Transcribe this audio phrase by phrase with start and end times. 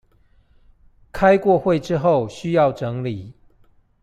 [1.13, 3.35] 開過會之後需要整理